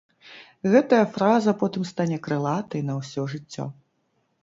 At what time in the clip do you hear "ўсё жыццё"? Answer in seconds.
3.01-3.73